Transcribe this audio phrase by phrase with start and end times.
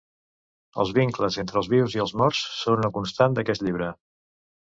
[0.83, 3.91] Els vincles entre els vius i els morts són una constant d’aquest llibre.